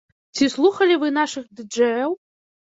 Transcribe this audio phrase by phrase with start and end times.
[0.37, 2.21] Ці слухалі вы нашых ды-джэяў?